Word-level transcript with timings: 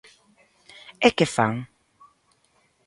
¿E 1.07 1.09
que 1.17 1.25
fan? 1.35 1.53